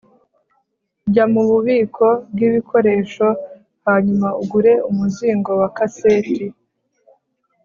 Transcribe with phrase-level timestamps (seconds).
[1.09, 3.27] jya mububiko bwibikoresho
[3.85, 6.45] hanyuma ugure umuzingo wa kaseti